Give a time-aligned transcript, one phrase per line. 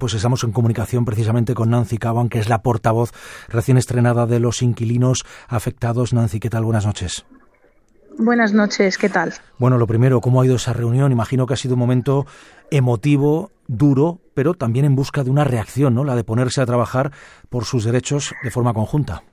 [0.00, 3.10] Pues estamos en comunicación precisamente con Nancy Caban, que es la portavoz
[3.48, 6.12] recién estrenada de los inquilinos afectados.
[6.12, 6.62] Nancy, ¿qué tal?
[6.62, 7.26] Buenas noches.
[8.16, 9.34] Buenas noches, ¿qué tal?
[9.58, 11.10] Bueno, lo primero, ¿cómo ha ido esa reunión?
[11.10, 12.26] Imagino que ha sido un momento
[12.70, 16.04] emotivo, duro, pero también en busca de una reacción, ¿no?
[16.04, 17.10] La de ponerse a trabajar
[17.48, 19.24] por sus derechos de forma conjunta.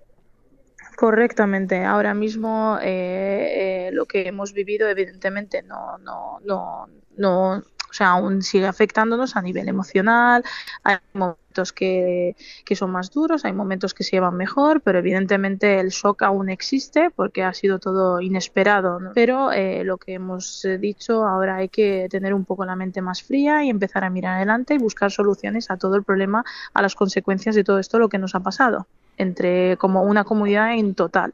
[0.98, 1.86] Correctamente.
[1.86, 6.88] Ahora mismo eh, eh, lo que hemos vivido, evidentemente, no, no, no,
[7.18, 7.62] no
[7.96, 10.44] sea, aún sigue afectándonos a nivel emocional.
[10.84, 15.80] Hay momentos que, que, son más duros, hay momentos que se llevan mejor, pero evidentemente
[15.80, 19.00] el shock aún existe porque ha sido todo inesperado.
[19.14, 23.24] Pero eh, lo que hemos dicho, ahora hay que tener un poco la mente más
[23.24, 26.44] fría y empezar a mirar adelante y buscar soluciones a todo el problema,
[26.74, 30.74] a las consecuencias de todo esto, lo que nos ha pasado, entre como una comunidad
[30.74, 31.34] en total.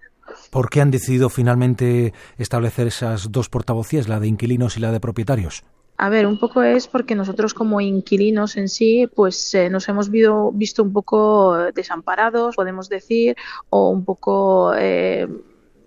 [0.50, 5.00] ¿Por qué han decidido finalmente establecer esas dos portavocías, la de inquilinos y la de
[5.00, 5.64] propietarios?
[5.98, 10.10] A ver, un poco es porque nosotros como inquilinos en sí, pues eh, nos hemos
[10.10, 13.36] visto un poco desamparados, podemos decir,
[13.70, 15.28] o un poco eh,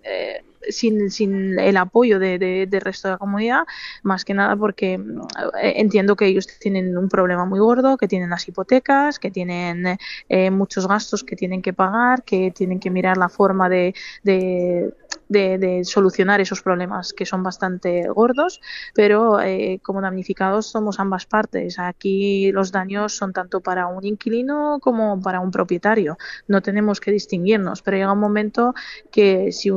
[0.03, 3.63] eh, sin, sin el apoyo del de, resto de la comunidad,
[4.03, 8.29] más que nada porque eh, entiendo que ellos tienen un problema muy gordo, que tienen
[8.29, 9.97] las hipotecas, que tienen
[10.29, 14.93] eh, muchos gastos que tienen que pagar, que tienen que mirar la forma de, de
[15.29, 18.61] de, solucionar esos problemas que son bastante gordos,
[18.93, 21.79] pero eh, como damnificados somos ambas partes.
[21.79, 26.17] Aquí los daños son tanto para un inquilino como para un propietario.
[26.47, 28.73] No tenemos que distinguirnos, pero llega un momento
[29.11, 29.69] que si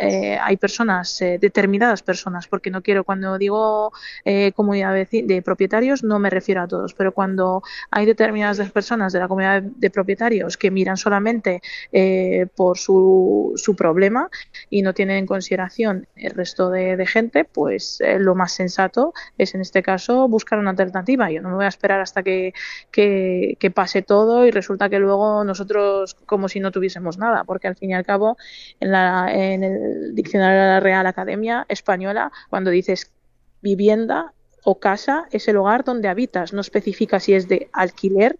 [0.00, 3.92] eh, hay personas, eh, determinadas personas, porque no quiero, cuando digo
[4.24, 9.18] eh, comunidad de, propietarios, no me refiero a todos, pero cuando hay determinadas personas de
[9.18, 11.62] la comunidad de propietarios que miran solamente
[12.54, 14.28] por su, su problema
[14.68, 19.60] y no tienen en consideración el resto de, gente, pues lo más sensato es en
[19.60, 21.30] este caso buscar una alternativa.
[21.30, 22.52] Yo no me voy a esperar hasta que,
[22.90, 27.68] que, que pase todo y resulta que luego nosotros como si no tuviésemos nada, porque
[27.68, 28.36] al fin y al cabo
[28.80, 33.12] en, la, en el diccionario de la Real Academia Española, cuando dices
[33.62, 34.32] vivienda
[34.64, 38.38] o casa, es el hogar donde habitas, no especifica si es de alquiler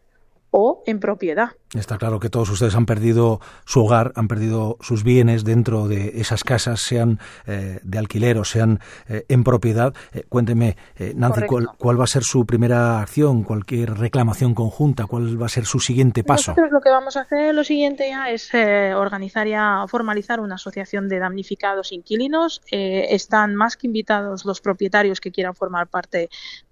[0.50, 1.50] o en propiedad.
[1.74, 6.20] Está claro que todos ustedes han perdido su hogar, han perdido sus bienes dentro de
[6.20, 9.94] esas casas, sean eh, de alquiler o sean eh, en propiedad.
[10.12, 10.76] Eh, cuénteme,
[11.14, 15.06] Nancy, ¿cuál, va a ser su primera acción, cualquier reclamación conjunta?
[15.06, 16.50] ¿Cuál va a ser su siguiente paso?
[16.50, 18.50] Nosotros lo que vamos a hacer lo siguiente ya es
[18.96, 22.62] organizar ya, formalizar una asociación de damnificados inquilinos.
[22.70, 26.30] están más que invitados los propietarios que quieran formar parte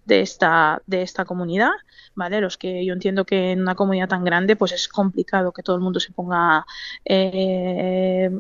[0.09, 1.71] de esta, de esta comunidad,
[2.15, 2.41] ¿vale?
[2.41, 5.77] Los que yo entiendo que en una comunidad tan grande, pues es complicado que todo
[5.77, 6.67] el mundo se ponga
[7.05, 8.31] eh,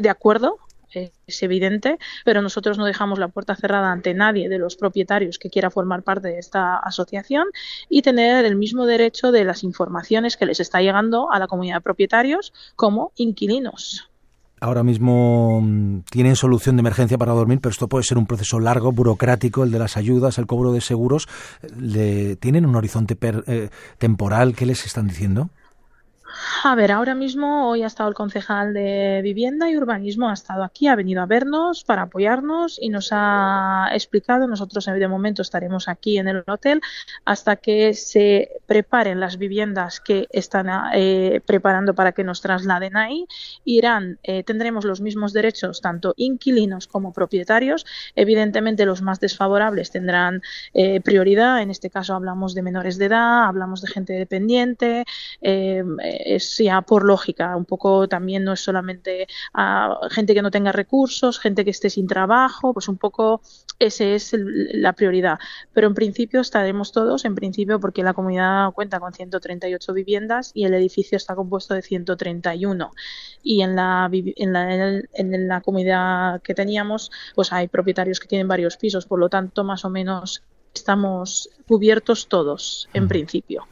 [0.00, 0.58] de acuerdo
[0.92, 5.50] es evidente, pero nosotros no dejamos la puerta cerrada ante nadie de los propietarios que
[5.50, 7.48] quiera formar parte de esta asociación
[7.88, 11.76] y tener el mismo derecho de las informaciones que les está llegando a la comunidad
[11.76, 14.08] de propietarios como inquilinos
[14.60, 18.58] ahora mismo mm, tienen solución de emergencia para dormir, pero esto puede ser un proceso
[18.58, 21.28] largo, burocrático, el de las ayudas, el cobro de seguros.
[22.40, 24.56] ¿Tienen un horizonte eh, temporal?
[24.56, 25.50] ¿Qué les están diciendo?
[26.64, 30.62] A ver, ahora mismo hoy ha estado el concejal de Vivienda y Urbanismo, ha estado
[30.62, 35.88] aquí, ha venido a vernos para apoyarnos y nos ha explicado, nosotros de momento estaremos
[35.88, 36.80] aquí en el hotel
[37.24, 43.26] hasta que se preparen las viviendas que están eh, preparando para que nos trasladen ahí.
[43.64, 47.84] Irán, eh, tendremos los mismos derechos, tanto inquilinos como propietarios.
[48.14, 50.42] Evidentemente los más desfavorables tendrán
[50.74, 55.04] eh, prioridad, en este caso hablamos de menores de edad, hablamos de gente dependiente
[56.34, 59.26] es ya por lógica, un poco también no es solamente
[60.10, 63.40] gente que no tenga recursos, gente que esté sin trabajo, pues un poco
[63.78, 65.38] ese es la prioridad.
[65.72, 70.64] Pero en principio estaremos todos, en principio porque la comunidad cuenta con 138 viviendas y
[70.64, 72.90] el edificio está compuesto de 131
[73.42, 78.48] y en la, en la, en la comunidad que teníamos pues hay propietarios que tienen
[78.48, 80.42] varios pisos, por lo tanto más o menos
[80.74, 83.66] estamos cubiertos todos en principio.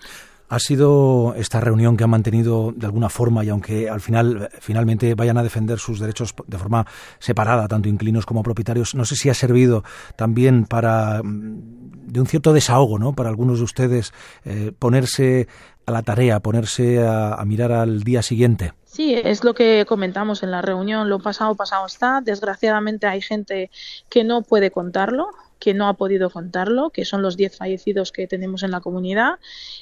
[0.49, 5.15] Ha sido esta reunión que han mantenido de alguna forma y aunque al final finalmente
[5.15, 6.87] vayan a defender sus derechos de forma
[7.19, 9.83] separada, tanto inquilinos como propietarios, no sé si ha servido
[10.15, 13.13] también para mm, de un cierto desahogo, ¿no?
[13.13, 14.13] Para algunos de ustedes
[14.45, 15.49] eh, ponerse
[15.87, 18.73] a la tarea, ponerse a mirar al día siguiente.
[18.97, 21.11] Sí, es lo que comentamos en la reunión.
[21.11, 22.23] Lo pasado, pasado está.
[22.23, 23.71] Desgraciadamente hay gente
[24.09, 28.27] que no puede contarlo que no ha podido contarlo, que son los 10 fallecidos que
[28.27, 29.39] tenemos en la comunidad.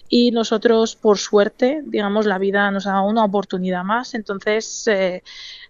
[0.09, 4.15] Y nosotros, por suerte, digamos, la vida nos ha dado una oportunidad más.
[4.15, 5.23] Entonces, eh,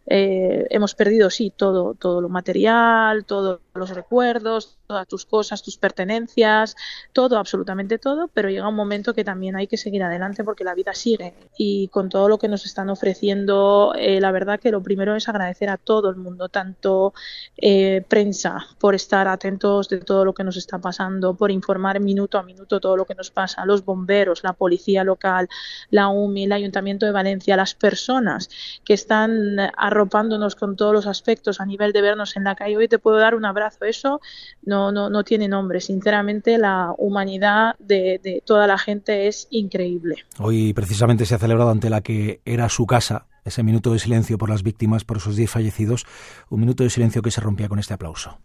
[0.06, 5.78] eh, hemos perdido, sí, todo, todo lo material, todos los recuerdos, todas tus cosas, tus
[5.78, 6.76] pertenencias,
[7.12, 10.74] todo, absolutamente todo, pero llega un momento que también hay que seguir adelante porque la
[10.74, 11.34] vida sigue.
[11.56, 15.28] Y con todo lo que nos están ofreciendo, eh, la verdad que lo primero es
[15.28, 17.14] agradecer a todo el mundo, tanto
[17.56, 22.38] eh, prensa, por estar atentos de todo lo que nos está pasando, por informar minuto
[22.38, 25.48] a minuto todo lo que nos pasa, los bomberos, la policía local,
[25.90, 28.48] la UMI, el Ayuntamiento de Valencia, las personas
[28.84, 32.76] que están arropándonos con todos los aspectos a nivel de vernos en la calle.
[32.76, 34.20] Hoy te puedo dar un abrazo, eso
[34.62, 35.80] no, no, no tiene nombre.
[35.80, 40.16] Sinceramente, la humanidad de, de toda la gente es increíble.
[40.38, 44.38] Hoy precisamente se ha celebrado ante la que era su casa ese minuto de silencio
[44.38, 46.06] por las víctimas, por esos 10 fallecidos,
[46.48, 48.38] un minuto de silencio que se rompía con este aplauso.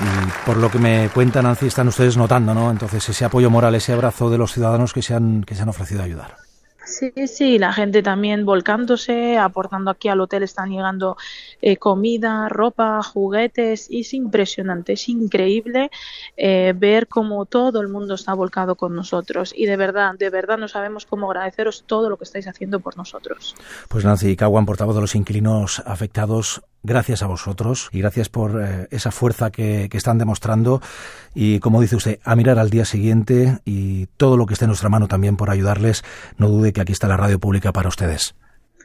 [0.00, 2.70] Y por lo que me cuentan, Nancy, están ustedes notando, ¿no?
[2.70, 5.68] Entonces ese apoyo moral, ese abrazo de los ciudadanos que se han, que se han
[5.68, 6.48] ofrecido a ayudar.
[6.88, 11.18] Sí, sí, la gente también volcándose, aportando aquí al hotel, están llegando
[11.60, 15.90] eh, comida, ropa, juguetes, y es impresionante, es increíble
[16.38, 20.56] eh, ver cómo todo el mundo está volcado con nosotros y de verdad, de verdad
[20.56, 23.54] no sabemos cómo agradeceros todo lo que estáis haciendo por nosotros.
[23.88, 28.88] Pues Nancy Caguan, portavoz de los inquilinos afectados, gracias a vosotros y gracias por eh,
[28.90, 30.80] esa fuerza que, que, están demostrando
[31.34, 34.70] y como dice usted, a mirar al día siguiente y todo lo que esté en
[34.70, 36.04] nuestra mano también por ayudarles,
[36.36, 38.34] no dude que aquí está la radio pública para ustedes.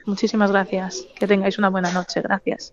[0.06, 1.06] Muchísimas gracias.
[1.16, 2.22] Que tengáis una buena noche.
[2.22, 2.72] Gracias.